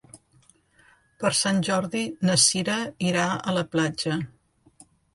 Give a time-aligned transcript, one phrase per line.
[1.25, 2.81] Per Sant Jordi na Cira
[3.13, 4.21] irà a la platja.